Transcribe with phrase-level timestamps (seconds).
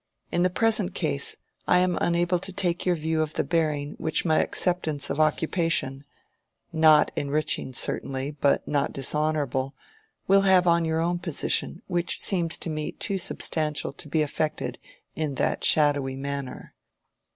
[0.31, 1.35] In the present case
[1.67, 7.11] I am unable to take your view of the bearing which my acceptance of occupation—not
[7.15, 13.19] enriching certainly, but not dishonorable—will have on your own position which seems to me too
[13.19, 14.79] substantial to be affected
[15.15, 16.73] in that shadowy manner.